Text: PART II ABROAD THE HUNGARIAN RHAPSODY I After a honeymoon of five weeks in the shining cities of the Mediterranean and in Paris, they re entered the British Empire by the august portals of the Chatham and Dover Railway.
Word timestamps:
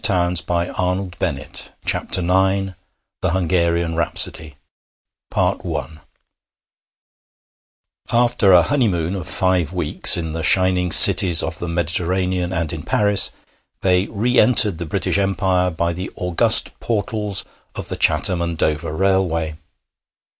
PART 0.03 0.39
II 0.49 0.71
ABROAD 0.79 1.15
THE 1.19 2.73
HUNGARIAN 3.29 3.93
RHAPSODY 3.95 4.55
I 5.31 5.87
After 8.11 8.51
a 8.51 8.63
honeymoon 8.63 9.13
of 9.13 9.27
five 9.27 9.71
weeks 9.71 10.17
in 10.17 10.33
the 10.33 10.41
shining 10.41 10.91
cities 10.91 11.43
of 11.43 11.59
the 11.59 11.67
Mediterranean 11.67 12.51
and 12.51 12.73
in 12.73 12.81
Paris, 12.81 13.29
they 13.81 14.07
re 14.07 14.39
entered 14.39 14.79
the 14.79 14.87
British 14.87 15.19
Empire 15.19 15.69
by 15.69 15.93
the 15.93 16.09
august 16.15 16.71
portals 16.79 17.45
of 17.75 17.89
the 17.89 17.95
Chatham 17.95 18.41
and 18.41 18.57
Dover 18.57 18.91
Railway. 18.93 19.55